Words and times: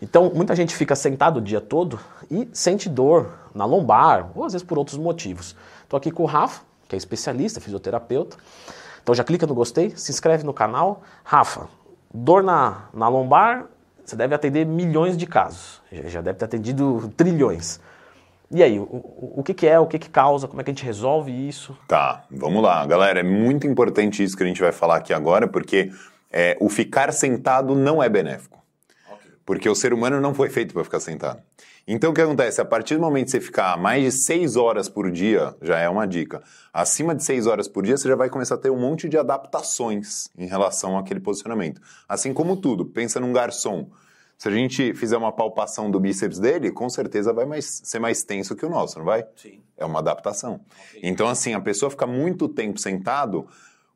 Então, 0.00 0.30
muita 0.32 0.54
gente 0.54 0.74
fica 0.74 0.94
sentado 0.94 1.38
o 1.38 1.40
dia 1.40 1.60
todo 1.60 1.98
e 2.30 2.48
sente 2.52 2.88
dor 2.88 3.32
na 3.54 3.64
lombar, 3.64 4.30
ou 4.34 4.44
às 4.44 4.52
vezes 4.52 4.66
por 4.66 4.78
outros 4.78 4.96
motivos. 4.96 5.56
Estou 5.82 5.96
aqui 5.96 6.10
com 6.10 6.22
o 6.22 6.26
Rafa, 6.26 6.62
que 6.88 6.94
é 6.94 6.98
especialista, 6.98 7.60
fisioterapeuta. 7.60 8.36
Então 9.02 9.14
já 9.14 9.24
clica 9.24 9.46
no 9.46 9.54
gostei, 9.54 9.90
se 9.96 10.12
inscreve 10.12 10.44
no 10.44 10.52
canal. 10.52 11.02
Rafa, 11.24 11.66
dor 12.12 12.42
na, 12.42 12.88
na 12.92 13.08
lombar, 13.08 13.66
você 14.04 14.14
deve 14.14 14.34
atender 14.34 14.66
milhões 14.66 15.16
de 15.16 15.26
casos. 15.26 15.80
Já 15.90 16.20
deve 16.20 16.38
ter 16.38 16.44
atendido 16.44 17.12
trilhões. 17.16 17.80
E 18.50 18.62
aí, 18.62 18.78
o, 18.78 19.34
o 19.36 19.42
que, 19.42 19.52
que, 19.52 19.66
é, 19.66 19.78
o 19.78 19.86
que, 19.86 19.98
que 19.98 20.08
causa, 20.08 20.48
como 20.48 20.60
é 20.60 20.64
que 20.64 20.70
a 20.70 20.74
gente 20.74 20.84
resolve 20.84 21.30
isso? 21.30 21.76
Tá, 21.86 22.24
vamos 22.30 22.62
lá. 22.62 22.84
Galera, 22.86 23.20
é 23.20 23.22
muito 23.22 23.66
importante 23.66 24.22
isso 24.22 24.36
que 24.36 24.42
a 24.42 24.46
gente 24.46 24.60
vai 24.60 24.72
falar 24.72 24.96
aqui 24.96 25.12
agora, 25.12 25.46
porque 25.46 25.90
é, 26.32 26.56
o 26.60 26.68
ficar 26.68 27.12
sentado 27.12 27.74
não 27.74 28.02
é 28.02 28.08
benéfico. 28.08 28.57
Porque 29.48 29.66
o 29.66 29.74
ser 29.74 29.94
humano 29.94 30.20
não 30.20 30.34
foi 30.34 30.50
feito 30.50 30.74
para 30.74 30.84
ficar 30.84 31.00
sentado. 31.00 31.42
Então 31.86 32.10
o 32.10 32.14
que 32.14 32.20
acontece? 32.20 32.60
A 32.60 32.66
partir 32.66 32.96
do 32.96 33.00
momento 33.00 33.24
que 33.24 33.30
você 33.30 33.40
ficar 33.40 33.78
mais 33.78 34.04
de 34.04 34.12
6 34.12 34.56
horas 34.56 34.90
por 34.90 35.10
dia, 35.10 35.56
já 35.62 35.78
é 35.78 35.88
uma 35.88 36.06
dica. 36.06 36.42
Acima 36.70 37.14
de 37.14 37.24
6 37.24 37.46
horas 37.46 37.66
por 37.66 37.82
dia, 37.82 37.96
você 37.96 38.06
já 38.06 38.14
vai 38.14 38.28
começar 38.28 38.56
a 38.56 38.58
ter 38.58 38.68
um 38.68 38.78
monte 38.78 39.08
de 39.08 39.16
adaptações 39.16 40.28
em 40.36 40.44
relação 40.44 40.98
àquele 40.98 41.18
posicionamento. 41.18 41.80
Assim 42.06 42.34
como 42.34 42.58
tudo, 42.58 42.84
pensa 42.84 43.18
num 43.20 43.32
garçom. 43.32 43.88
Se 44.36 44.48
a 44.48 44.50
gente 44.50 44.92
fizer 44.92 45.16
uma 45.16 45.32
palpação 45.32 45.90
do 45.90 45.98
bíceps 45.98 46.38
dele, 46.38 46.70
com 46.70 46.90
certeza 46.90 47.32
vai 47.32 47.46
mais, 47.46 47.80
ser 47.84 48.00
mais 48.00 48.22
tenso 48.22 48.54
que 48.54 48.66
o 48.66 48.68
nosso, 48.68 48.98
não 48.98 49.06
vai? 49.06 49.24
Sim. 49.34 49.62
É 49.78 49.86
uma 49.86 50.00
adaptação. 50.00 50.60
Então, 51.02 51.26
assim, 51.26 51.54
a 51.54 51.60
pessoa 51.60 51.88
fica 51.88 52.06
muito 52.06 52.50
tempo 52.50 52.78
sentado, 52.78 53.48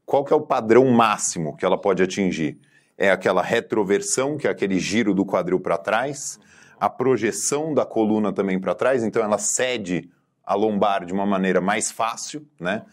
qual 0.07 0.25
que 0.25 0.33
é 0.33 0.37
o 0.37 0.41
padrão 0.41 0.87
máximo 0.87 1.55
que 1.59 1.67
ela 1.67 1.77
pode 1.77 2.03
atingir? 2.03 2.59
É 3.03 3.11
aquela 3.11 3.43
retroversão, 3.43 4.37
que 4.37 4.47
é 4.47 4.51
aquele 4.51 4.79
giro 4.79 5.13
do 5.13 5.27
quadril 5.27 5.59
para 5.59 5.77
trás, 5.77 6.39
a 6.79 6.89
projeção 6.89 7.75
da 7.75 7.85
coluna 7.85 8.33
também 8.33 8.61
para 8.61 8.77
trás, 8.77 9.03
então 9.03 9.21
ela 9.21 9.39
cede 9.39 10.09
a 10.45 10.55
lombar 10.55 11.05
de 11.05 11.13
uma 11.13 11.27
maneira 11.27 11.61
mais 11.61 11.91
fácil, 11.91 12.47
né? 12.61 12.85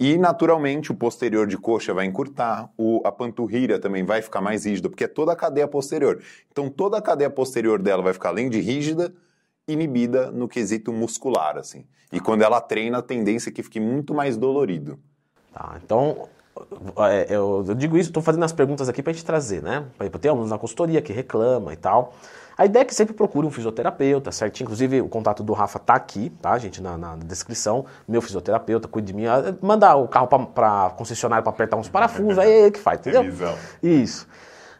E, 0.00 0.16
naturalmente, 0.16 0.90
o 0.90 0.94
posterior 0.94 1.46
de 1.46 1.58
coxa 1.58 1.92
vai 1.92 2.06
encurtar, 2.06 2.70
o, 2.74 3.02
a 3.04 3.12
panturrilha 3.12 3.78
também 3.78 4.02
vai 4.02 4.22
ficar 4.22 4.40
mais 4.40 4.64
rígida, 4.64 4.88
porque 4.88 5.04
é 5.04 5.08
toda 5.08 5.32
a 5.32 5.36
cadeia 5.36 5.68
posterior. 5.68 6.22
Então, 6.50 6.70
toda 6.70 6.96
a 6.96 7.02
cadeia 7.02 7.28
posterior 7.28 7.82
dela 7.82 8.02
vai 8.02 8.14
ficar, 8.14 8.30
além 8.30 8.48
de 8.48 8.60
rígida, 8.60 9.14
inibida 9.68 10.30
no 10.30 10.48
quesito 10.48 10.90
muscular, 10.90 11.58
assim. 11.58 11.86
E 12.10 12.18
quando 12.18 12.40
ela 12.40 12.62
treina, 12.62 12.98
a 12.98 13.02
tendência 13.02 13.50
é 13.50 13.52
que 13.52 13.62
fique 13.62 13.78
muito 13.78 14.14
mais 14.14 14.38
dolorido. 14.38 14.98
Tá, 15.52 15.78
então, 15.84 16.28
eu, 17.28 17.64
eu 17.68 17.74
digo 17.74 17.96
isso, 17.96 18.10
estou 18.10 18.22
fazendo 18.22 18.44
as 18.44 18.52
perguntas 18.52 18.88
aqui 18.88 19.02
para 19.02 19.10
a 19.10 19.14
gente 19.14 19.24
trazer, 19.24 19.62
né? 19.62 19.84
Tem 20.20 20.30
alunos 20.30 20.50
na 20.50 20.58
consultoria 20.58 21.02
que 21.02 21.12
reclama 21.12 21.72
e 21.72 21.76
tal. 21.76 22.14
A 22.56 22.64
ideia 22.64 22.82
é 22.82 22.84
que 22.84 22.94
sempre 22.94 23.14
procure 23.14 23.46
um 23.46 23.50
fisioterapeuta, 23.50 24.30
certo? 24.30 24.60
Inclusive, 24.60 25.00
o 25.00 25.08
contato 25.08 25.42
do 25.42 25.52
Rafa 25.52 25.78
tá 25.78 25.94
aqui, 25.94 26.30
tá, 26.40 26.56
gente, 26.56 26.80
na, 26.80 26.96
na 26.96 27.16
descrição. 27.16 27.84
Meu 28.06 28.22
fisioterapeuta, 28.22 28.86
cuide 28.86 29.08
de 29.08 29.12
mim. 29.12 29.26
Ah, 29.26 29.54
Mandar 29.60 29.96
o 29.96 30.06
carro 30.06 30.28
para 30.28 30.90
concessionário 30.90 31.42
para 31.42 31.52
apertar 31.52 31.76
uns 31.76 31.88
parafusos, 31.88 32.38
aí 32.38 32.48
é 32.48 32.60
ele 32.62 32.70
que 32.70 32.78
faz, 32.78 33.00
entendeu? 33.00 33.22
Revisão. 33.22 33.54
Isso. 33.82 34.28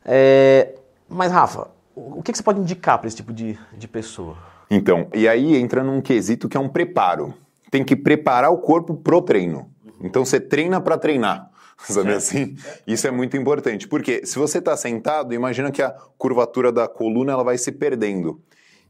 É, 0.05 0.75
mas, 1.09 1.33
Rafa, 1.33 1.69
o 1.97 2.22
que, 2.22 2.31
que 2.31 2.38
você 2.38 2.44
pode 2.44 2.61
indicar 2.61 2.98
para 2.98 3.09
esse 3.09 3.16
tipo 3.16 3.33
de, 3.33 3.59
de 3.72 3.88
pessoa? 3.88 4.36
Então, 4.70 5.09
e 5.12 5.28
aí 5.28 5.56
entra 5.56 5.83
num 5.83 6.00
quesito 6.00 6.48
que 6.48 6.56
é 6.56 6.61
um 6.61 6.69
preparo. 6.69 7.34
Tem 7.72 7.83
que 7.83 7.97
preparar 7.97 8.53
o 8.53 8.59
corpo 8.59 8.94
pro 8.94 9.20
treino. 9.20 9.69
Então, 10.00 10.25
você 10.25 10.38
treina 10.38 10.81
para 10.81 10.97
treinar. 10.97 11.50
sabe 11.92 12.12
é. 12.12 12.14
assim? 12.14 12.56
Isso 12.86 13.06
é 13.06 13.11
muito 13.11 13.36
importante, 13.36 13.89
porque 13.89 14.25
se 14.25 14.39
você 14.39 14.58
está 14.58 14.77
sentado, 14.77 15.34
imagina 15.34 15.70
que 15.70 15.83
a 15.83 15.91
curvatura 16.16 16.72
da 16.72 16.89
coluna 16.89 17.33
ela 17.33 17.44
vai 17.44 17.58
se 17.58 17.72
perdendo. 17.72 18.41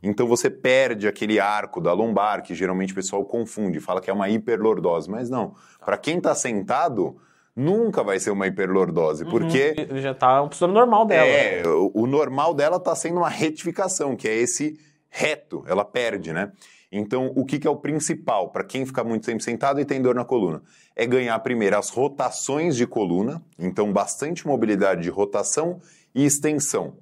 Então 0.02 0.26
você 0.26 0.50
perde 0.50 1.08
aquele 1.08 1.40
arco 1.40 1.80
da 1.80 1.92
lombar, 1.92 2.42
que 2.42 2.54
geralmente 2.54 2.92
o 2.92 2.94
pessoal 2.94 3.24
confunde, 3.24 3.80
fala 3.80 4.00
que 4.00 4.10
é 4.10 4.12
uma 4.12 4.28
hiperlordose, 4.28 5.10
mas 5.10 5.30
não. 5.30 5.54
Para 5.84 5.96
quem 5.96 6.18
está 6.18 6.34
sentado, 6.34 7.16
nunca 7.56 8.02
vai 8.02 8.18
ser 8.18 8.30
uma 8.30 8.46
hiperlordose, 8.46 9.24
uhum. 9.24 9.30
porque... 9.30 9.74
Já 9.94 10.10
está 10.12 10.42
um 10.42 10.50
funcionamento 10.50 10.80
normal 10.80 11.06
dela. 11.06 11.26
É, 11.26 11.66
o, 11.66 11.90
o 11.94 12.06
normal 12.06 12.52
dela 12.52 12.76
está 12.76 12.94
sendo 12.94 13.18
uma 13.18 13.30
retificação, 13.30 14.14
que 14.14 14.28
é 14.28 14.34
esse 14.34 14.78
reto, 15.08 15.64
ela 15.66 15.84
perde, 15.84 16.32
né? 16.32 16.52
Então, 16.96 17.32
o 17.34 17.44
que, 17.44 17.58
que 17.58 17.66
é 17.66 17.70
o 17.70 17.74
principal 17.74 18.50
para 18.50 18.62
quem 18.62 18.86
fica 18.86 19.02
muito 19.02 19.26
tempo 19.26 19.42
sentado 19.42 19.80
e 19.80 19.84
tem 19.84 20.00
dor 20.00 20.14
na 20.14 20.24
coluna? 20.24 20.62
É 20.94 21.04
ganhar 21.04 21.36
primeiro 21.40 21.76
as 21.76 21.90
rotações 21.90 22.76
de 22.76 22.86
coluna, 22.86 23.42
então 23.58 23.92
bastante 23.92 24.46
mobilidade 24.46 25.02
de 25.02 25.10
rotação 25.10 25.80
e 26.14 26.24
extensão. 26.24 26.96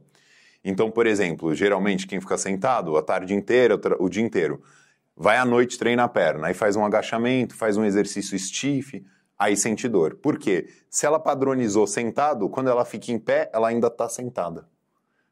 Então, 0.64 0.90
por 0.90 1.06
exemplo, 1.06 1.54
geralmente 1.54 2.06
quem 2.06 2.22
fica 2.22 2.38
sentado 2.38 2.96
a 2.96 3.02
tarde 3.02 3.34
inteira, 3.34 3.78
o 3.98 4.08
dia 4.08 4.22
inteiro, 4.22 4.62
vai 5.14 5.36
à 5.36 5.44
noite 5.44 5.76
treinar 5.76 6.06
a 6.06 6.08
perna, 6.08 6.46
aí 6.46 6.54
faz 6.54 6.74
um 6.74 6.86
agachamento, 6.86 7.54
faz 7.54 7.76
um 7.76 7.84
exercício 7.84 8.38
stiff, 8.38 9.04
aí 9.38 9.54
sente 9.58 9.86
dor. 9.90 10.14
Por 10.14 10.38
quê? 10.38 10.70
Se 10.88 11.04
ela 11.04 11.20
padronizou 11.20 11.86
sentado, 11.86 12.48
quando 12.48 12.70
ela 12.70 12.86
fica 12.86 13.12
em 13.12 13.18
pé, 13.18 13.50
ela 13.52 13.68
ainda 13.68 13.88
está 13.88 14.08
sentada. 14.08 14.66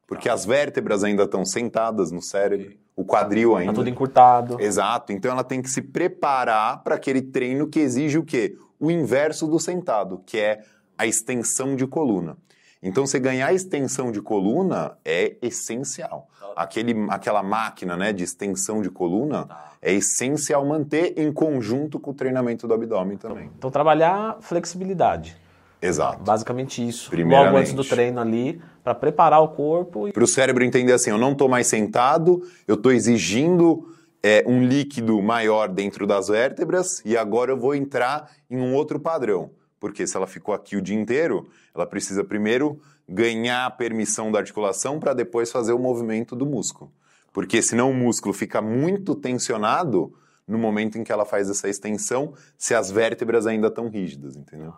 Porque 0.05 0.29
as 0.29 0.45
vértebras 0.45 1.03
ainda 1.03 1.23
estão 1.23 1.43
sentadas 1.43 2.11
no 2.11 2.21
cérebro, 2.21 2.77
o 3.01 3.05
quadril 3.05 3.51
tá 3.51 3.59
ainda. 3.59 3.71
Está 3.71 3.81
tudo 3.81 3.89
encurtado. 3.89 4.61
Exato. 4.61 5.11
Então 5.11 5.31
ela 5.31 5.43
tem 5.43 5.61
que 5.61 5.69
se 5.69 5.81
preparar 5.81 6.83
para 6.83 6.95
aquele 6.95 7.21
treino 7.21 7.67
que 7.67 7.79
exige 7.79 8.17
o 8.17 8.23
quê? 8.23 8.55
O 8.79 8.89
inverso 8.89 9.47
do 9.47 9.59
sentado, 9.59 10.21
que 10.25 10.37
é 10.37 10.61
a 10.97 11.05
extensão 11.05 11.75
de 11.75 11.85
coluna. 11.87 12.37
Então, 12.83 13.05
você 13.05 13.19
ganhar 13.19 13.53
extensão 13.53 14.11
de 14.11 14.21
coluna 14.21 14.97
é 15.05 15.35
essencial. 15.39 16.27
Tá. 16.39 16.53
Aquele, 16.55 16.95
aquela 17.09 17.43
máquina 17.43 17.95
né, 17.95 18.11
de 18.11 18.23
extensão 18.23 18.81
de 18.81 18.89
coluna 18.89 19.45
tá. 19.45 19.73
é 19.79 19.93
essencial 19.93 20.65
manter 20.65 21.13
em 21.15 21.31
conjunto 21.31 21.99
com 21.99 22.09
o 22.09 22.13
treinamento 22.13 22.67
do 22.67 22.73
abdômen 22.73 23.17
também. 23.17 23.45
Então, 23.45 23.55
então 23.57 23.71
trabalhar 23.71 24.37
flexibilidade. 24.41 25.37
Exato. 25.81 26.23
Basicamente 26.23 26.87
isso. 26.87 27.11
Logo 27.15 27.57
antes 27.57 27.73
do 27.73 27.83
treino 27.83 28.19
ali, 28.19 28.61
para 28.83 28.93
preparar 28.93 29.41
o 29.41 29.49
corpo. 29.49 30.11
Para 30.11 30.23
o 30.23 30.27
cérebro 30.27 30.63
entender 30.63 30.93
assim, 30.93 31.09
eu 31.09 31.17
não 31.17 31.31
estou 31.31 31.49
mais 31.49 31.67
sentado, 31.67 32.41
eu 32.67 32.75
estou 32.75 32.91
exigindo 32.91 33.87
é, 34.21 34.43
um 34.45 34.63
líquido 34.63 35.19
maior 35.21 35.67
dentro 35.67 36.05
das 36.05 36.27
vértebras 36.27 37.01
e 37.03 37.17
agora 37.17 37.51
eu 37.51 37.57
vou 37.57 37.73
entrar 37.73 38.29
em 38.49 38.57
um 38.57 38.75
outro 38.75 38.99
padrão. 38.99 39.51
Porque 39.79 40.05
se 40.05 40.15
ela 40.15 40.27
ficou 40.27 40.53
aqui 40.53 40.75
o 40.75 40.81
dia 40.81 40.99
inteiro, 40.99 41.49
ela 41.73 41.87
precisa 41.87 42.23
primeiro 42.23 42.79
ganhar 43.09 43.65
a 43.65 43.71
permissão 43.71 44.31
da 44.31 44.37
articulação 44.37 44.99
para 44.99 45.13
depois 45.13 45.51
fazer 45.51 45.73
o 45.73 45.79
movimento 45.79 46.35
do 46.35 46.45
músculo. 46.45 46.91
Porque 47.33 47.61
senão 47.61 47.89
o 47.89 47.93
músculo 47.93 48.33
fica 48.33 48.61
muito 48.61 49.15
tensionado 49.15 50.13
no 50.47 50.57
momento 50.57 50.97
em 50.97 51.03
que 51.03 51.11
ela 51.11 51.25
faz 51.25 51.49
essa 51.49 51.69
extensão, 51.69 52.33
se 52.57 52.75
as 52.75 52.91
vértebras 52.91 53.47
ainda 53.47 53.67
estão 53.67 53.89
rígidas, 53.89 54.35
entendeu? 54.35 54.73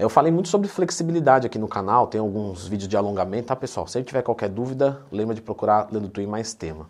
Eu 0.00 0.08
falei 0.08 0.32
muito 0.32 0.48
sobre 0.48 0.66
flexibilidade 0.66 1.46
aqui 1.46 1.58
no 1.58 1.68
canal, 1.68 2.06
tem 2.06 2.18
alguns 2.18 2.66
vídeos 2.66 2.88
de 2.88 2.96
alongamento, 2.96 3.48
tá 3.48 3.56
pessoal? 3.56 3.86
Se 3.86 4.02
tiver 4.02 4.22
qualquer 4.22 4.48
dúvida, 4.48 5.02
lembra 5.12 5.34
de 5.34 5.42
procurar 5.42 5.88
Lendo 5.92 6.08
Twin 6.08 6.26
mais 6.26 6.54
tema. 6.54 6.88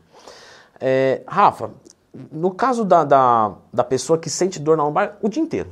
É, 0.81 1.23
Rafa, 1.27 1.73
no 2.31 2.53
caso 2.53 2.85
da, 2.85 3.03
da, 3.03 3.55
da, 3.73 3.83
pessoa 3.83 4.17
que 4.17 4.31
sente 4.31 4.61
dor 4.61 4.77
na 4.77 4.85
lombar 4.85 5.19
o 5.21 5.29
dia 5.29 5.43
inteiro, 5.43 5.71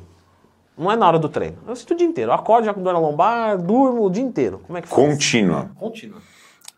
não 0.77 0.91
é 0.91 0.97
na 0.97 1.07
hora 1.07 1.19
do 1.19 1.29
treino, 1.29 1.59
eu 1.65 1.77
sinto 1.77 1.95
o 1.95 1.97
dia 1.97 2.09
inteiro, 2.09 2.33
eu 2.33 2.35
acordo 2.35 2.65
já 2.65 2.75
com 2.75 2.83
dor 2.83 2.93
na 2.93 2.99
lombar, 2.99 3.57
durmo 3.57 4.05
o 4.05 4.11
dia 4.11 4.23
inteiro, 4.23 4.61
como 4.67 4.77
é 4.77 4.83
que 4.83 4.89
faz? 4.89 5.01
Contínua. 5.01 5.71
Contínua. 5.79 6.21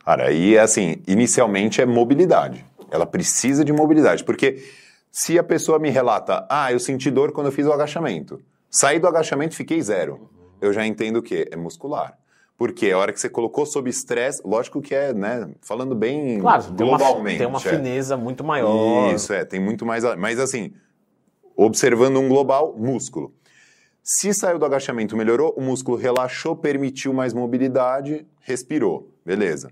Cara, 0.05 0.29
aí 0.29 0.59
assim, 0.59 0.97
inicialmente 1.09 1.81
é 1.81 1.87
mobilidade, 1.87 2.67
ela 2.91 3.07
precisa 3.07 3.65
de 3.65 3.73
mobilidade, 3.73 4.25
porque 4.25 4.63
se 5.11 5.39
a 5.39 5.43
pessoa 5.43 5.79
me 5.79 5.89
relata, 5.89 6.47
ah, 6.51 6.71
eu 6.71 6.79
senti 6.79 7.11
dor 7.11 7.33
quando 7.33 7.47
eu 7.47 7.53
fiz 7.53 7.65
o 7.65 7.73
agachamento, 7.73 8.43
saí 8.71 8.99
do 8.99 9.09
agachamento 9.09 9.57
fiquei 9.57 9.81
zero 9.81 10.29
eu 10.61 10.73
já 10.73 10.87
entendo 10.87 11.19
o 11.19 11.23
quê? 11.23 11.49
É 11.51 11.57
muscular. 11.57 12.19
Porque 12.57 12.91
a 12.91 12.99
hora 12.99 13.11
que 13.11 13.19
você 13.19 13.31
colocou 13.31 13.65
sob 13.65 13.89
estresse, 13.89 14.43
lógico 14.45 14.83
que 14.83 14.95
é, 14.95 15.15
né? 15.15 15.49
Falando 15.63 15.95
bem 15.95 16.39
claro, 16.41 16.65
globalmente. 16.75 17.39
Tem 17.39 17.47
uma, 17.47 17.59
tem 17.59 17.71
uma 17.71 17.75
é. 17.75 17.79
fineza 17.79 18.17
muito 18.19 18.45
maior. 18.45 19.15
Isso, 19.15 19.33
é, 19.33 19.47
tem 19.47 19.59
muito 19.59 19.87
mais. 19.87 20.05
Mas 20.19 20.39
assim, 20.39 20.75
observando 21.57 22.19
um 22.19 22.29
global, 22.29 22.75
músculo. 22.77 23.35
Se 24.03 24.35
saiu 24.35 24.59
do 24.59 24.65
agachamento, 24.67 25.17
melhorou, 25.17 25.55
o 25.57 25.63
músculo 25.63 25.97
relaxou, 25.97 26.55
permitiu 26.55 27.15
mais 27.15 27.33
mobilidade, 27.33 28.27
respirou. 28.41 29.11
Beleza. 29.25 29.71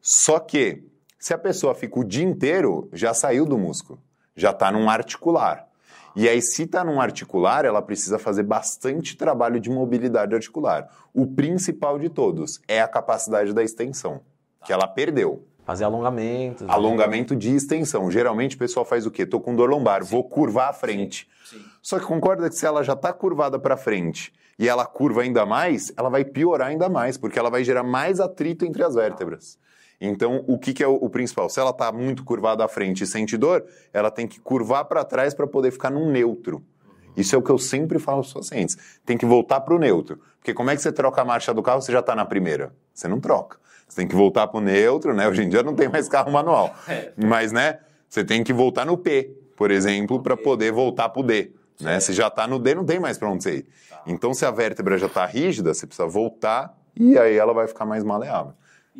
Só 0.00 0.38
que, 0.38 0.82
se 1.18 1.32
a 1.32 1.38
pessoa 1.38 1.74
fica 1.74 1.98
o 1.98 2.04
dia 2.04 2.24
inteiro, 2.24 2.88
já 2.92 3.14
saiu 3.14 3.46
do 3.46 3.56
músculo. 3.56 3.98
Já 4.36 4.50
está 4.50 4.70
num 4.70 4.90
articular. 4.90 5.69
E 6.16 6.28
aí, 6.28 6.42
se 6.42 6.64
está 6.64 6.84
num 6.84 7.00
articular, 7.00 7.64
ela 7.64 7.80
precisa 7.80 8.18
fazer 8.18 8.42
bastante 8.42 9.16
trabalho 9.16 9.60
de 9.60 9.70
mobilidade 9.70 10.34
articular. 10.34 10.88
O 11.14 11.26
principal 11.26 11.98
de 11.98 12.08
todos 12.08 12.60
é 12.66 12.80
a 12.80 12.88
capacidade 12.88 13.52
da 13.52 13.62
extensão, 13.62 14.20
que 14.64 14.72
ela 14.72 14.86
perdeu. 14.86 15.46
Fazer 15.64 15.84
alongamento. 15.84 16.64
Né? 16.64 16.72
Alongamento 16.72 17.36
de 17.36 17.54
extensão. 17.54 18.10
Geralmente 18.10 18.56
o 18.56 18.58
pessoal 18.58 18.84
faz 18.84 19.06
o 19.06 19.10
quê? 19.10 19.24
Tô 19.24 19.38
com 19.38 19.54
dor 19.54 19.70
lombar, 19.70 20.02
Sim. 20.02 20.10
vou 20.10 20.24
curvar 20.24 20.70
a 20.70 20.72
frente. 20.72 21.28
Sim. 21.44 21.58
Sim. 21.58 21.64
Só 21.82 21.98
que 21.98 22.06
concorda 22.06 22.48
que 22.48 22.56
se 22.56 22.66
ela 22.66 22.82
já 22.82 22.94
está 22.94 23.12
curvada 23.12 23.58
para 23.58 23.76
frente 23.76 24.32
e 24.58 24.68
ela 24.68 24.84
curva 24.84 25.22
ainda 25.22 25.46
mais, 25.46 25.92
ela 25.96 26.10
vai 26.10 26.24
piorar 26.24 26.68
ainda 26.68 26.88
mais, 26.88 27.16
porque 27.16 27.38
ela 27.38 27.50
vai 27.50 27.64
gerar 27.64 27.82
mais 27.82 28.20
atrito 28.20 28.64
entre 28.64 28.82
as 28.82 28.94
vértebras. 28.94 29.58
Então, 30.00 30.44
o 30.46 30.58
que, 30.58 30.72
que 30.72 30.82
é 30.82 30.88
o, 30.88 30.94
o 30.94 31.10
principal? 31.10 31.50
Se 31.50 31.60
ela 31.60 31.70
está 31.70 31.92
muito 31.92 32.24
curvada 32.24 32.64
à 32.64 32.68
frente 32.68 33.04
e 33.04 33.06
sente 33.06 33.36
dor, 33.36 33.64
ela 33.92 34.10
tem 34.10 34.26
que 34.26 34.40
curvar 34.40 34.86
para 34.86 35.04
trás 35.04 35.34
para 35.34 35.46
poder 35.46 35.70
ficar 35.70 35.90
num 35.90 36.10
neutro. 36.10 36.64
Isso 37.16 37.34
é 37.34 37.38
o 37.38 37.42
que 37.42 37.50
eu 37.50 37.58
sempre 37.58 37.98
falo 37.98 38.18
aos 38.18 38.32
pacientes. 38.32 38.78
Tem 39.04 39.18
que 39.18 39.26
voltar 39.26 39.60
para 39.60 39.74
o 39.74 39.78
neutro. 39.78 40.18
Porque 40.38 40.54
como 40.54 40.70
é 40.70 40.76
que 40.76 40.80
você 40.80 40.90
troca 40.90 41.20
a 41.20 41.24
marcha 41.24 41.52
do 41.52 41.62
carro 41.62 41.82
se 41.82 41.92
já 41.92 42.00
está 42.00 42.14
na 42.14 42.24
primeira? 42.24 42.72
Você 42.94 43.06
não 43.08 43.20
troca. 43.20 43.58
Você 43.86 43.96
tem 43.96 44.08
que 44.08 44.14
voltar 44.14 44.46
para 44.46 44.58
o 44.58 44.60
neutro, 44.60 45.12
né? 45.12 45.28
Hoje 45.28 45.42
em 45.42 45.48
dia 45.48 45.62
não 45.62 45.74
tem 45.74 45.88
mais 45.88 46.08
carro 46.08 46.30
manual. 46.30 46.74
É. 46.88 47.12
Mas, 47.16 47.52
né? 47.52 47.80
Você 48.08 48.24
tem 48.24 48.42
que 48.42 48.52
voltar 48.52 48.86
no 48.86 48.96
P, 48.96 49.36
por 49.56 49.70
exemplo, 49.70 50.22
para 50.22 50.36
poder 50.36 50.72
voltar 50.72 51.08
para 51.10 51.20
o 51.20 51.22
D. 51.22 51.52
Né? 51.80 52.00
Se 52.00 52.12
já 52.12 52.28
está 52.28 52.46
no 52.46 52.58
D, 52.58 52.74
não 52.74 52.84
tem 52.84 52.98
mais 52.98 53.18
para 53.18 53.28
onde 53.28 53.42
você 53.42 53.56
ir. 53.56 53.66
Tá. 53.88 54.02
Então, 54.06 54.32
se 54.32 54.44
a 54.44 54.50
vértebra 54.50 54.96
já 54.96 55.06
está 55.06 55.26
rígida, 55.26 55.74
você 55.74 55.86
precisa 55.86 56.08
voltar 56.08 56.76
e 56.96 57.18
aí 57.18 57.36
ela 57.36 57.52
vai 57.52 57.66
ficar 57.66 57.84
mais 57.84 58.02
maleável. 58.02 58.52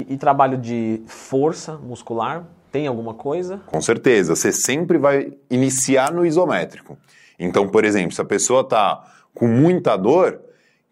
E, 0.09 0.17
trabalho 0.17 0.59
de 0.59 1.03
força 1.07 1.77
muscular, 1.77 2.47
tem 2.71 2.87
alguma 2.87 3.15
coisa? 3.15 3.61
Com 3.67 3.81
certeza. 3.81 4.35
Você 4.35 4.53
sempre 4.53 4.99
vai 4.99 5.33
iniciar 5.51 6.13
no 6.13 6.25
isométrico. 6.25 6.97
Então, 7.39 7.69
por 7.69 7.85
exemplo, 7.85 8.15
se 8.15 8.21
a 8.21 8.25
pessoa 8.25 8.61
está 8.61 9.05
com 9.35 9.47
muita 9.47 9.97
dor, 9.97 10.41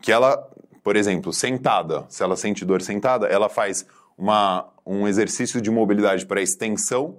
que 0.01 0.11
ela, 0.11 0.37
por 0.83 0.97
exemplo, 0.97 1.33
sentada, 1.33 2.05
se 2.09 2.23
ela 2.23 2.37
sente 2.37 2.65
dor 2.65 2.83
sentada, 2.83 3.27
ela 3.27 3.49
faz 3.49 3.87
uma, 4.17 4.67
um 4.85 5.07
exercício 5.07 5.61
de 5.61 5.71
mobilidade 5.71 6.27
para 6.27 6.41
extensão 6.41 7.19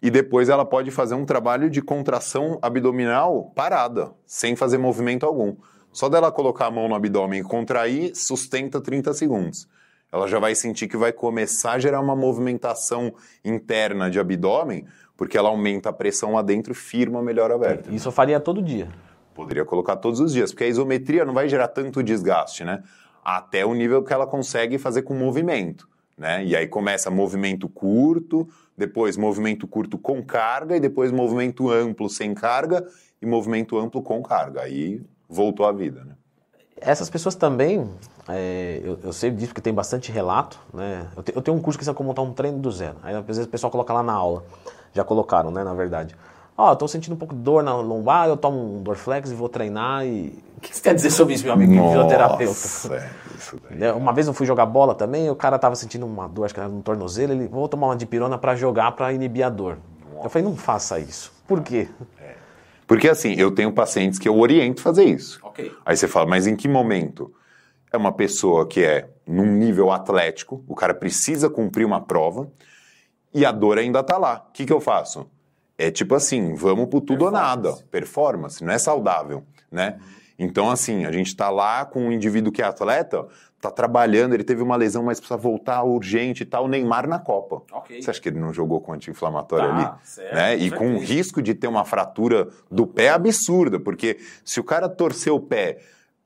e 0.00 0.10
depois 0.10 0.48
ela 0.48 0.64
pode 0.64 0.90
fazer 0.90 1.14
um 1.14 1.24
trabalho 1.24 1.70
de 1.70 1.80
contração 1.80 2.58
abdominal 2.60 3.52
parada, 3.54 4.12
sem 4.26 4.54
fazer 4.54 4.78
movimento 4.78 5.24
algum. 5.24 5.56
Só 5.92 6.08
dela 6.08 6.30
colocar 6.30 6.66
a 6.66 6.70
mão 6.70 6.88
no 6.88 6.94
abdômen 6.94 7.40
e 7.40 7.42
contrair, 7.42 8.14
sustenta 8.14 8.80
30 8.80 9.14
segundos. 9.14 9.68
Ela 10.14 10.28
já 10.28 10.38
vai 10.38 10.54
sentir 10.54 10.86
que 10.86 10.96
vai 10.96 11.12
começar 11.12 11.72
a 11.72 11.78
gerar 11.80 12.00
uma 12.00 12.14
movimentação 12.14 13.12
interna 13.44 14.08
de 14.08 14.20
abdômen, 14.20 14.86
porque 15.16 15.36
ela 15.36 15.48
aumenta 15.48 15.88
a 15.88 15.92
pressão 15.92 16.34
lá 16.34 16.40
dentro 16.40 16.70
e 16.70 16.76
firma 16.76 17.20
melhor 17.20 17.50
a 17.50 17.56
vértebra. 17.56 17.92
Isso 17.92 18.06
eu 18.06 18.12
faria 18.12 18.38
todo 18.38 18.62
dia. 18.62 18.88
Poderia 19.34 19.64
colocar 19.64 19.96
todos 19.96 20.20
os 20.20 20.32
dias, 20.32 20.52
porque 20.52 20.62
a 20.62 20.68
isometria 20.68 21.24
não 21.24 21.34
vai 21.34 21.48
gerar 21.48 21.66
tanto 21.66 22.00
desgaste, 22.00 22.62
né? 22.62 22.84
Até 23.24 23.66
o 23.66 23.74
nível 23.74 24.04
que 24.04 24.12
ela 24.12 24.24
consegue 24.24 24.78
fazer 24.78 25.02
com 25.02 25.14
movimento, 25.14 25.88
né? 26.16 26.44
E 26.44 26.54
aí 26.54 26.68
começa 26.68 27.10
movimento 27.10 27.68
curto, 27.68 28.48
depois 28.78 29.16
movimento 29.16 29.66
curto 29.66 29.98
com 29.98 30.22
carga, 30.22 30.76
e 30.76 30.80
depois 30.80 31.10
movimento 31.10 31.68
amplo 31.68 32.08
sem 32.08 32.34
carga, 32.34 32.86
e 33.20 33.26
movimento 33.26 33.76
amplo 33.76 34.00
com 34.00 34.22
carga. 34.22 34.60
Aí 34.60 35.02
voltou 35.28 35.66
à 35.66 35.72
vida, 35.72 36.04
né? 36.04 36.14
Essas 36.80 37.08
pessoas 37.08 37.34
também, 37.34 37.88
é, 38.28 38.80
eu, 38.82 38.98
eu, 39.04 39.12
sei 39.12 39.30
disso 39.30 39.48
porque 39.48 39.60
tem 39.60 39.72
bastante 39.72 40.10
relato, 40.10 40.58
né? 40.72 41.06
Eu, 41.16 41.22
te, 41.22 41.32
eu 41.34 41.42
tenho 41.42 41.56
um 41.56 41.60
curso 41.60 41.78
que 41.78 41.88
é 41.88 41.94
como 41.94 42.08
montar 42.08 42.22
um 42.22 42.32
treino 42.32 42.58
do 42.58 42.70
zero. 42.70 42.96
Aí 43.02 43.14
às 43.14 43.24
vezes 43.24 43.46
o 43.46 43.48
pessoal 43.48 43.70
coloca 43.70 43.92
lá 43.92 44.02
na 44.02 44.12
aula 44.12 44.42
já 44.94 45.04
colocaram, 45.04 45.50
né, 45.50 45.64
na 45.64 45.74
verdade. 45.74 46.16
Ó, 46.56 46.70
oh, 46.70 46.76
tô 46.76 46.86
sentindo 46.86 47.14
um 47.14 47.16
pouco 47.16 47.34
de 47.34 47.40
dor 47.40 47.64
na 47.64 47.74
lombar, 47.74 48.28
eu 48.28 48.36
tomo 48.36 48.76
um 48.76 48.82
Dorflex 48.82 49.30
e 49.32 49.34
vou 49.34 49.48
treinar 49.48 50.06
e... 50.06 50.32
O 50.56 50.60
que 50.60 50.74
você 50.74 50.80
quer 50.80 50.94
dizer 50.94 51.10
sobre 51.10 51.34
isso, 51.34 51.44
meu 51.44 51.52
amigo 51.52 51.74
Nossa, 51.74 51.88
fisioterapeuta? 51.88 52.52
É, 52.94 53.10
isso 53.36 53.60
daí. 53.68 53.90
Uma 53.90 54.12
vez 54.12 54.28
eu 54.28 54.32
fui 54.32 54.46
jogar 54.46 54.64
bola 54.64 54.94
também, 54.94 55.28
o 55.28 55.34
cara 55.34 55.58
tava 55.58 55.74
sentindo 55.74 56.06
uma 56.06 56.28
dor, 56.28 56.44
acho 56.44 56.54
que 56.54 56.60
era 56.60 56.68
no 56.68 56.80
tornozelo, 56.80 57.32
ele, 57.32 57.48
vou 57.48 57.68
tomar 57.68 57.88
uma 57.88 57.96
dipirona 57.96 58.38
para 58.38 58.54
jogar, 58.54 58.92
para 58.92 59.12
inibir 59.12 59.44
a 59.44 59.50
dor. 59.50 59.78
Nossa. 60.12 60.26
Eu 60.26 60.30
falei, 60.30 60.48
não 60.48 60.56
faça 60.56 60.98
isso. 61.00 61.32
Por 61.46 61.60
quê? 61.60 61.88
É. 62.20 62.34
Porque 62.86 63.08
assim, 63.08 63.34
eu 63.34 63.50
tenho 63.50 63.72
pacientes 63.72 64.18
que 64.18 64.28
eu 64.28 64.38
oriento 64.38 64.82
fazer 64.82 65.04
isso. 65.04 65.40
Okay. 65.42 65.72
Aí 65.84 65.96
você 65.96 66.06
fala, 66.06 66.26
mas 66.26 66.46
em 66.46 66.56
que 66.56 66.68
momento? 66.68 67.32
É 67.92 67.96
uma 67.96 68.12
pessoa 68.12 68.66
que 68.66 68.82
é 68.82 69.08
num 69.26 69.46
nível 69.46 69.90
atlético, 69.90 70.64
o 70.68 70.74
cara 70.74 70.92
precisa 70.92 71.48
cumprir 71.48 71.86
uma 71.86 72.00
prova, 72.00 72.50
e 73.32 73.44
a 73.44 73.50
dor 73.50 73.78
ainda 73.78 74.02
tá 74.02 74.18
lá. 74.18 74.44
O 74.48 74.52
que, 74.52 74.66
que 74.66 74.72
eu 74.72 74.80
faço? 74.80 75.28
É 75.76 75.90
tipo 75.90 76.14
assim, 76.14 76.54
vamos 76.54 76.86
pro 76.86 77.00
tudo 77.00 77.24
ou 77.24 77.30
nada. 77.30 77.72
Performance, 77.90 78.62
não 78.62 78.72
é 78.72 78.78
saudável, 78.78 79.44
né? 79.70 79.98
Então, 80.38 80.70
assim, 80.70 81.04
a 81.04 81.12
gente 81.12 81.34
tá 81.36 81.48
lá 81.48 81.84
com 81.84 82.06
um 82.06 82.12
indivíduo 82.12 82.52
que 82.52 82.60
é 82.60 82.64
atleta, 82.64 83.26
tá 83.60 83.70
trabalhando, 83.70 84.34
ele 84.34 84.44
teve 84.44 84.62
uma 84.62 84.76
lesão, 84.76 85.02
mas 85.02 85.18
precisa 85.18 85.38
voltar 85.38 85.82
urgente 85.84 86.42
e 86.42 86.46
tal. 86.46 86.64
O 86.64 86.68
Neymar 86.68 87.08
na 87.08 87.18
Copa. 87.18 87.62
Okay. 87.78 88.02
Você 88.02 88.10
acha 88.10 88.20
que 88.20 88.28
ele 88.28 88.38
não 88.38 88.52
jogou 88.52 88.80
com 88.80 88.92
anti-inflamatório 88.92 89.68
tá, 89.68 89.76
ali? 89.76 89.90
Certo, 90.04 90.34
né? 90.34 90.56
E 90.56 90.70
com 90.70 90.94
o 90.94 90.98
risco 90.98 91.40
de 91.40 91.54
ter 91.54 91.68
uma 91.68 91.84
fratura 91.84 92.48
do 92.70 92.86
pé 92.86 93.10
absurda, 93.10 93.78
porque 93.78 94.18
se 94.44 94.60
o 94.60 94.64
cara 94.64 94.88
torcer 94.88 95.32
o 95.32 95.40
pé, 95.40 95.78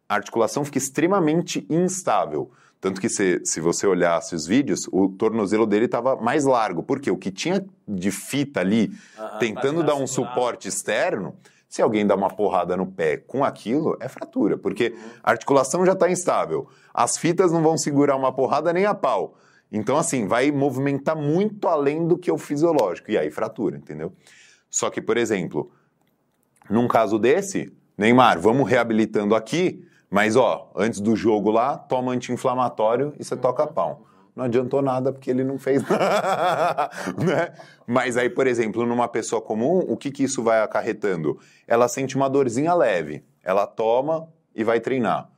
a 0.09 0.15
articulação 0.15 0.65
fica 0.65 0.79
extremamente 0.79 1.67
instável. 1.69 2.51
Tanto 2.81 3.01
que 3.01 3.09
se, 3.09 3.41
se 3.45 3.61
você 3.61 3.87
olhasse 3.87 4.35
os 4.35 4.47
vídeos, 4.47 4.89
o 4.93 5.09
tornozelo 5.09 5.67
dele 5.67 5.87
estava 5.87 6.17
mais 6.17 6.45
largo. 6.45 6.83
Porque 6.83 7.11
o 7.11 7.17
que 7.17 7.31
tinha 7.31 7.65
de 7.87 8.11
fita 8.11 8.61
ali, 8.61 8.93
tentando 9.41 9.83
dar 9.83 9.97
um 9.97 10.07
suporte 10.07 10.69
externo, 10.69 11.35
se 11.69 11.83
alguém 11.83 12.07
dá 12.07 12.15
uma 12.15 12.31
porrada 12.31 12.77
no 12.77 12.87
pé 12.87 13.17
com 13.17 13.45
aquilo, 13.45 13.97
é 14.01 14.09
fratura. 14.09 14.57
Porque 14.57 14.95
a 15.23 15.31
articulação 15.31 15.85
já 15.85 15.93
está 15.93 16.11
instável. 16.11 16.69
As 16.93 17.19
fitas 17.19 17.53
não 17.53 17.63
vão 17.63 17.77
segurar 17.77 18.17
uma 18.17 18.33
porrada 18.33 18.73
nem 18.73 18.87
a 18.87 18.95
pau. 18.95 19.37
Então, 19.71 19.97
assim, 19.99 20.27
vai 20.27 20.51
movimentar 20.51 21.15
muito 21.15 21.69
além 21.69 22.07
do 22.07 22.17
que 22.17 22.33
o 22.33 22.39
fisiológico. 22.39 23.11
E 23.11 23.19
aí, 23.19 23.31
fratura, 23.31 23.77
entendeu? 23.77 24.13
Só 24.71 24.89
que, 24.89 25.03
por 25.03 25.19
exemplo, 25.19 25.71
num 26.71 26.89
caso 26.89 27.19
desse, 27.19 27.71
Neymar, 27.97 28.41
vamos 28.41 28.69
reabilitando 28.69 29.35
aqui 29.35 29.87
mas, 30.11 30.37
ó, 30.37 30.71
antes 30.75 31.01
do 31.01 31.15
jogo 31.15 31.51
lá, 31.51 31.77
toma 31.77 32.13
anti-inflamatório 32.13 33.13
e 33.19 33.25
você 33.25 33.37
toca 33.37 33.67
pau. 33.67 34.07
Não 34.39 34.45
adiantou 34.45 34.81
nada 34.81 35.13
porque 35.13 35.29
ele 35.33 35.43
não 35.43 35.59
fez 35.59 35.83
né? 37.19 37.53
Mas 37.85 38.17
aí, 38.17 38.31
por 38.31 38.47
exemplo, 38.47 38.87
numa 38.87 39.09
pessoa 39.09 39.43
comum, 39.43 39.81
o 39.89 39.97
que, 39.97 40.13
que 40.13 40.23
isso 40.23 40.45
vai 40.45 40.63
acarretando? 40.63 41.41
Ela 41.67 41.89
sente 41.89 42.15
uma 42.15 42.31
dorzinha 42.31 42.73
leve, 42.73 43.25
ela 43.43 43.67
toma 43.67 44.29
e 44.55 44.63
vai 44.63 44.79
treinar. 44.79 45.29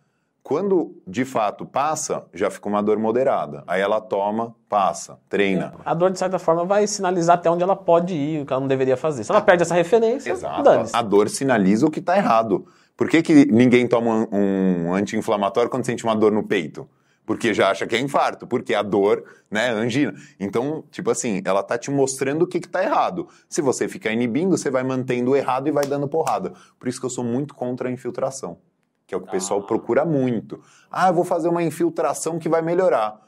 Quando 0.42 1.00
de 1.06 1.24
fato 1.24 1.64
passa, 1.64 2.26
já 2.34 2.50
fica 2.50 2.68
uma 2.68 2.82
dor 2.82 2.98
moderada. 2.98 3.64
Aí 3.66 3.80
ela 3.80 4.02
toma, 4.02 4.54
passa, 4.68 5.18
treina. 5.30 5.72
A 5.82 5.94
dor, 5.94 6.10
de 6.10 6.18
certa 6.18 6.38
forma, 6.38 6.66
vai 6.66 6.86
sinalizar 6.86 7.38
até 7.38 7.50
onde 7.50 7.62
ela 7.62 7.76
pode 7.76 8.12
ir, 8.12 8.42
o 8.42 8.46
que 8.46 8.52
ela 8.52 8.60
não 8.60 8.68
deveria 8.68 8.98
fazer. 8.98 9.24
Se 9.24 9.32
ela 9.32 9.40
perde 9.40 9.62
essa 9.62 9.74
referência, 9.74 10.30
Exato. 10.30 10.68
A 10.92 11.00
dor 11.00 11.30
sinaliza 11.30 11.86
o 11.86 11.90
que 11.90 12.00
está 12.00 12.18
errado. 12.18 12.66
Por 12.98 13.08
que, 13.08 13.22
que 13.22 13.46
ninguém 13.46 13.88
toma 13.88 14.28
um 14.30 14.92
anti-inflamatório 14.92 15.70
quando 15.70 15.86
sente 15.86 16.04
uma 16.04 16.14
dor 16.14 16.32
no 16.32 16.42
peito? 16.42 16.86
Porque 17.24 17.54
já 17.54 17.70
acha 17.70 17.86
que 17.86 17.94
é 17.94 18.00
infarto, 18.00 18.46
porque 18.46 18.74
a 18.74 18.82
dor, 18.82 19.24
né, 19.50 19.70
angina. 19.70 20.14
Então, 20.38 20.84
tipo 20.90 21.10
assim, 21.10 21.40
ela 21.44 21.62
tá 21.62 21.78
te 21.78 21.90
mostrando 21.90 22.42
o 22.42 22.46
que, 22.46 22.60
que 22.60 22.68
tá 22.68 22.82
errado. 22.82 23.28
Se 23.48 23.62
você 23.62 23.88
ficar 23.88 24.10
inibindo, 24.10 24.56
você 24.56 24.70
vai 24.70 24.82
mantendo 24.82 25.30
o 25.30 25.36
errado 25.36 25.68
e 25.68 25.70
vai 25.70 25.86
dando 25.86 26.08
porrada. 26.08 26.52
Por 26.78 26.88
isso 26.88 26.98
que 26.98 27.06
eu 27.06 27.10
sou 27.10 27.24
muito 27.24 27.54
contra 27.54 27.88
a 27.88 27.92
infiltração, 27.92 28.58
que 29.06 29.14
é 29.14 29.18
o 29.18 29.20
que 29.20 29.28
o 29.28 29.30
pessoal 29.30 29.60
ah. 29.60 29.66
procura 29.66 30.04
muito. 30.04 30.60
Ah, 30.90 31.08
eu 31.08 31.14
vou 31.14 31.24
fazer 31.24 31.48
uma 31.48 31.62
infiltração 31.62 32.38
que 32.38 32.48
vai 32.48 32.62
melhorar. 32.62 33.20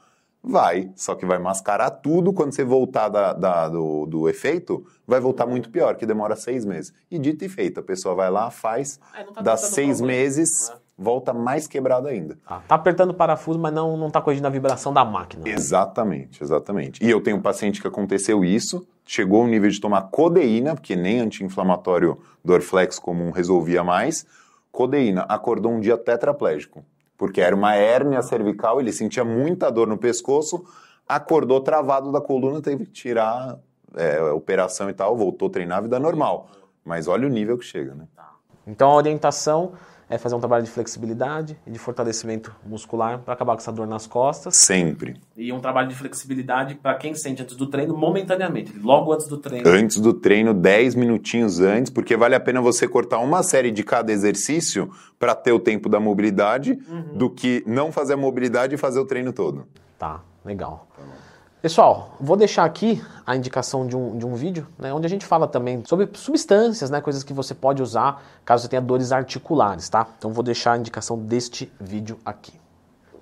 Vai, 0.45 0.91
só 0.97 1.15
que 1.15 1.25
vai 1.25 1.39
mascarar 1.39 1.89
tudo. 1.89 2.33
Quando 2.33 2.51
você 2.51 2.65
voltar 2.65 3.07
da, 3.07 3.31
da, 3.31 3.69
do, 3.69 4.05
do, 4.05 4.27
efeito, 4.27 4.85
vai 5.07 5.21
voltar 5.21 5.45
muito 5.45 5.69
pior, 5.69 5.95
que 5.95 6.05
demora 6.05 6.35
seis 6.35 6.65
meses. 6.65 6.93
E 7.09 7.17
dito 7.17 7.45
e 7.45 7.49
feito, 7.49 7.79
a 7.79 7.83
pessoa 7.83 8.13
vai 8.13 8.29
lá, 8.29 8.51
faz, 8.51 8.99
ah, 9.13 9.23
tá 9.23 9.41
dá 9.41 9.55
seis 9.55 10.01
meses, 10.01 10.69
né? 10.69 10.75
Volta 11.03 11.33
mais 11.33 11.67
quebrado 11.67 12.07
ainda. 12.07 12.37
Ah, 12.47 12.61
tá 12.67 12.75
apertando 12.75 13.11
o 13.11 13.13
parafuso, 13.13 13.59
mas 13.59 13.73
não, 13.73 13.97
não 13.97 14.09
tá 14.09 14.21
corrigindo 14.21 14.47
a 14.47 14.49
vibração 14.49 14.93
da 14.93 15.03
máquina. 15.03 15.47
Exatamente, 15.47 16.41
exatamente. 16.41 17.03
E 17.03 17.09
eu 17.09 17.21
tenho 17.21 17.37
um 17.37 17.41
paciente 17.41 17.81
que 17.81 17.87
aconteceu 17.87 18.43
isso, 18.43 18.87
chegou 19.05 19.41
ao 19.41 19.47
nível 19.47 19.69
de 19.69 19.79
tomar 19.79 20.03
codeína, 20.03 20.73
porque 20.73 20.95
nem 20.95 21.19
anti-inflamatório 21.19 22.17
Dorflex 22.43 22.97
comum 22.97 23.31
resolvia 23.31 23.83
mais. 23.83 24.25
Codeína, 24.71 25.21
acordou 25.29 25.71
um 25.71 25.79
dia 25.79 25.97
tetraplégico 25.97 26.83
porque 27.23 27.39
era 27.39 27.55
uma 27.55 27.73
hérnia 27.73 28.21
cervical, 28.21 28.81
ele 28.81 28.91
sentia 28.91 29.23
muita 29.23 29.71
dor 29.71 29.87
no 29.87 29.97
pescoço, 29.97 30.65
acordou 31.07 31.61
travado 31.61 32.11
da 32.11 32.19
coluna, 32.19 32.61
teve 32.61 32.85
que 32.85 32.91
tirar 32.91 33.57
é, 33.95 34.17
a 34.17 34.33
operação 34.33 34.89
e 34.89 34.93
tal, 34.93 35.15
voltou 35.15 35.47
a 35.47 35.51
treinar 35.51 35.77
a 35.77 35.81
vida 35.81 35.97
normal. 35.99 36.49
Mas 36.83 37.07
olha 37.07 37.25
o 37.25 37.29
nível 37.29 37.57
que 37.57 37.63
chega, 37.63 37.95
né? 37.95 38.07
Então 38.67 38.91
a 38.91 38.95
orientação 38.95 39.71
é 40.09 40.17
fazer 40.17 40.35
um 40.35 40.39
trabalho 40.39 40.63
de 40.63 40.69
flexibilidade 40.69 41.57
e 41.65 41.71
de 41.71 41.79
fortalecimento 41.79 42.55
muscular 42.65 43.19
para 43.19 43.33
acabar 43.33 43.53
com 43.53 43.59
essa 43.59 43.71
dor 43.71 43.87
nas 43.87 44.07
costas. 44.07 44.55
Sempre. 44.55 45.15
E 45.35 45.51
um 45.51 45.59
trabalho 45.59 45.87
de 45.87 45.95
flexibilidade 45.95 46.75
para 46.75 46.95
quem 46.95 47.15
sente 47.15 47.41
antes 47.41 47.55
do 47.55 47.67
treino, 47.67 47.95
momentaneamente, 47.95 48.77
logo 48.79 49.13
antes 49.13 49.27
do 49.27 49.37
treino. 49.37 49.67
Antes 49.67 49.99
do 49.99 50.13
treino, 50.13 50.53
10 50.53 50.95
minutinhos 50.95 51.59
antes, 51.59 51.91
porque 51.91 52.15
vale 52.15 52.35
a 52.35 52.39
pena 52.39 52.61
você 52.61 52.87
cortar 52.87 53.19
uma 53.19 53.43
série 53.43 53.71
de 53.71 53.83
cada 53.83 54.11
exercício 54.11 54.91
para 55.17 55.33
ter 55.35 55.51
o 55.51 55.59
tempo 55.59 55.89
da 55.89 55.99
mobilidade, 55.99 56.79
uhum. 56.87 57.17
do 57.17 57.29
que 57.29 57.63
não 57.65 57.91
fazer 57.91 58.13
a 58.13 58.17
mobilidade 58.17 58.75
e 58.75 58.77
fazer 58.77 58.99
o 58.99 59.05
treino 59.05 59.31
todo. 59.31 59.65
Tá, 59.97 60.21
legal. 60.43 60.87
Tá 60.95 61.03
Pessoal, 61.63 62.17
vou 62.19 62.35
deixar 62.35 62.65
aqui 62.65 63.01
a 63.25 63.37
indicação 63.37 63.87
de 63.87 63.95
um, 63.95 64.17
de 64.17 64.25
um 64.25 64.35
vídeo, 64.35 64.67
né, 64.77 64.93
onde 64.93 65.05
a 65.05 65.09
gente 65.09 65.25
fala 65.25 65.47
também 65.47 65.81
sobre 65.85 66.09
substâncias, 66.13 66.89
né, 66.89 66.99
coisas 66.99 67.23
que 67.23 67.31
você 67.31 67.55
pode 67.55 67.81
usar 67.81 68.21
caso 68.43 68.63
você 68.63 68.67
tenha 68.67 68.81
dores 68.81 69.13
articulares, 69.13 69.87
tá? 69.87 70.05
Então 70.17 70.33
vou 70.33 70.43
deixar 70.43 70.73
a 70.73 70.77
indicação 70.77 71.17
deste 71.17 71.71
vídeo 71.79 72.19
aqui. 72.25 72.62